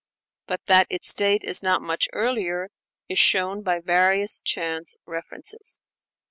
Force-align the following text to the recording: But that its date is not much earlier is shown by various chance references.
But 0.47 0.65
that 0.65 0.87
its 0.89 1.13
date 1.13 1.43
is 1.43 1.61
not 1.61 1.79
much 1.83 2.07
earlier 2.11 2.69
is 3.07 3.19
shown 3.19 3.61
by 3.61 3.79
various 3.79 4.41
chance 4.43 4.95
references. 5.05 5.77